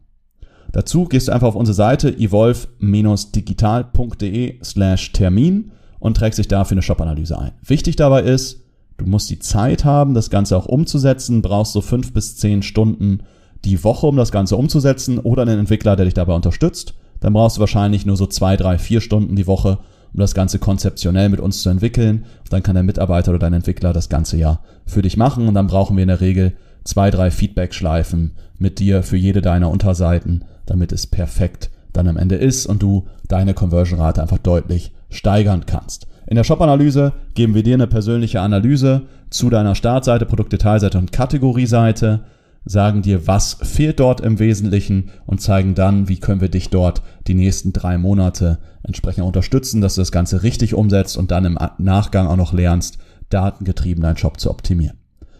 Dazu 0.72 1.04
gehst 1.04 1.28
du 1.28 1.32
einfach 1.32 1.48
auf 1.48 1.56
unsere 1.56 1.74
Seite 1.74 2.16
evolve-digital.de 2.16 4.62
slash 4.62 5.12
Termin 5.12 5.72
und 5.98 6.16
trägst 6.16 6.38
dich 6.38 6.48
dafür 6.48 6.76
eine 6.76 6.82
Shop-Analyse 6.82 7.38
ein. 7.38 7.52
Wichtig 7.62 7.96
dabei 7.96 8.22
ist, 8.22 8.64
du 8.96 9.04
musst 9.06 9.28
die 9.30 9.40
Zeit 9.40 9.84
haben, 9.84 10.14
das 10.14 10.30
Ganze 10.30 10.56
auch 10.56 10.66
umzusetzen, 10.66 11.42
brauchst 11.42 11.72
so 11.72 11.80
fünf 11.80 12.12
bis 12.12 12.36
zehn 12.36 12.62
Stunden 12.62 13.24
die 13.64 13.82
Woche, 13.84 14.06
um 14.06 14.16
das 14.16 14.32
Ganze 14.32 14.56
umzusetzen 14.56 15.18
oder 15.18 15.42
einen 15.42 15.60
Entwickler, 15.60 15.96
der 15.96 16.06
dich 16.06 16.14
dabei 16.14 16.34
unterstützt. 16.34 16.94
Dann 17.20 17.32
brauchst 17.32 17.56
du 17.56 17.60
wahrscheinlich 17.60 18.06
nur 18.06 18.16
so 18.16 18.26
zwei, 18.26 18.56
drei, 18.56 18.78
vier 18.78 19.00
Stunden 19.00 19.36
die 19.36 19.46
Woche, 19.46 19.78
um 20.12 20.20
das 20.20 20.34
Ganze 20.34 20.58
konzeptionell 20.58 21.28
mit 21.28 21.40
uns 21.40 21.62
zu 21.62 21.68
entwickeln. 21.68 22.24
Dann 22.48 22.62
kann 22.62 22.74
der 22.74 22.82
Mitarbeiter 22.84 23.30
oder 23.30 23.38
dein 23.38 23.52
Entwickler 23.52 23.92
das 23.92 24.08
Ganze 24.08 24.36
ja 24.36 24.60
für 24.86 25.02
dich 25.02 25.16
machen 25.16 25.46
und 25.46 25.54
dann 25.54 25.66
brauchen 25.66 25.96
wir 25.96 26.02
in 26.02 26.08
der 26.08 26.20
Regel 26.20 26.54
zwei, 26.84 27.10
drei 27.10 27.30
Feedback-Schleifen 27.30 28.32
mit 28.58 28.78
dir 28.78 29.02
für 29.02 29.16
jede 29.16 29.42
deiner 29.42 29.70
Unterseiten, 29.70 30.44
damit 30.66 30.92
es 30.92 31.06
perfekt 31.06 31.70
dann 31.92 32.08
am 32.08 32.16
Ende 32.16 32.36
ist 32.36 32.66
und 32.66 32.82
du 32.82 33.06
deine 33.28 33.54
Conversion-Rate 33.54 34.22
einfach 34.22 34.38
deutlich 34.38 34.92
steigern 35.10 35.66
kannst. 35.66 36.06
In 36.26 36.36
der 36.36 36.44
Shop-Analyse 36.44 37.12
geben 37.34 37.54
wir 37.54 37.62
dir 37.62 37.74
eine 37.74 37.88
persönliche 37.88 38.40
Analyse 38.40 39.02
zu 39.30 39.50
deiner 39.50 39.74
Startseite, 39.74 40.26
Produktdetailseite 40.26 40.98
und 40.98 41.12
Kategorieseite 41.12 42.20
sagen 42.64 43.02
dir, 43.02 43.26
was 43.26 43.54
fehlt 43.62 44.00
dort 44.00 44.20
im 44.20 44.38
Wesentlichen 44.38 45.10
und 45.26 45.40
zeigen 45.40 45.74
dann, 45.74 46.08
wie 46.08 46.18
können 46.18 46.40
wir 46.40 46.48
dich 46.48 46.68
dort 46.68 47.02
die 47.26 47.34
nächsten 47.34 47.72
drei 47.72 47.98
Monate 47.98 48.58
entsprechend 48.82 49.24
unterstützen, 49.24 49.80
dass 49.80 49.94
du 49.94 50.02
das 50.02 50.12
Ganze 50.12 50.42
richtig 50.42 50.74
umsetzt 50.74 51.16
und 51.16 51.30
dann 51.30 51.44
im 51.44 51.58
Nachgang 51.78 52.26
auch 52.26 52.36
noch 52.36 52.52
lernst, 52.52 52.98
datengetrieben 53.30 54.02
deinen 54.02 54.16
Shop 54.16 54.38
zu 54.38 54.50
optimieren. 54.50 54.98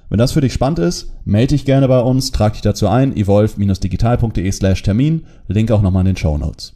Wenn 0.09 0.19
das 0.19 0.33
für 0.33 0.41
dich 0.41 0.53
spannend 0.53 0.81
ist, 0.81 1.13
melde 1.25 1.55
dich 1.55 1.65
gerne 1.65 1.87
bei 1.87 2.01
uns, 2.01 2.33
trag 2.33 2.55
dich 2.55 2.63
dazu 2.63 2.89
ein, 2.89 3.17
evolve-digital.de 3.17 4.51
slash 4.51 4.83
Termin, 4.83 5.25
Link 5.47 5.71
auch 5.71 5.83
nochmal 5.83 6.03
in 6.03 6.15
den 6.15 6.17
Show 6.17 6.37
Notes. 6.37 6.75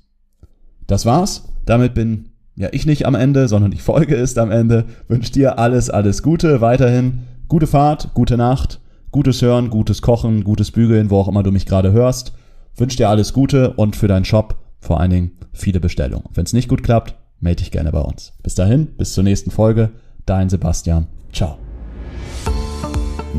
Das 0.86 1.04
war's. 1.04 1.48
Damit 1.64 1.94
bin 1.94 2.28
ja 2.54 2.68
ich 2.70 2.86
nicht 2.86 3.06
am 3.06 3.14
Ende, 3.14 3.48
sondern 3.48 3.72
die 3.72 3.78
Folge 3.78 4.14
ist 4.14 4.38
am 4.38 4.50
Ende. 4.50 4.84
Wünsche 5.08 5.32
dir 5.32 5.58
alles, 5.58 5.90
alles 5.90 6.22
Gute, 6.22 6.60
weiterhin 6.60 7.20
gute 7.48 7.66
Fahrt, 7.66 8.14
gute 8.14 8.36
Nacht 8.36 8.80
gutes 9.14 9.40
Hören, 9.42 9.71
gutes 9.71 10.02
Kochen, 10.02 10.42
gutes 10.42 10.73
Bügeln, 10.73 11.09
wo 11.09 11.21
auch 11.21 11.28
immer 11.28 11.44
du 11.44 11.52
mich 11.52 11.66
gerade 11.66 11.92
hörst. 11.92 12.33
Wünsche 12.75 12.97
dir 12.97 13.09
alles 13.09 13.33
Gute 13.33 13.75
und 13.75 13.94
für 13.94 14.09
deinen 14.09 14.25
Shop 14.25 14.56
vor 14.80 14.99
allen 14.99 15.12
Dingen 15.12 15.30
viele 15.52 15.78
Bestellungen. 15.78 16.25
Wenn 16.35 16.47
es 16.47 16.52
nicht 16.52 16.68
gut 16.68 16.83
klappt, 16.83 17.14
melde 17.38 17.62
dich 17.62 17.71
gerne 17.71 17.92
bei 17.92 18.00
uns. 18.00 18.33
Bis 18.42 18.56
dahin, 18.56 18.88
bis 18.97 19.12
zur 19.12 19.23
nächsten 19.23 19.52
Folge. 19.52 19.92
Dein 20.26 20.49
Sebastian. 20.49 21.06
Ciao. 21.33 21.59